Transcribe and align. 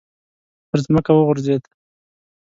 پر 0.69 0.79
ځمکه 0.85 1.11
وغورځېد. 1.15 1.63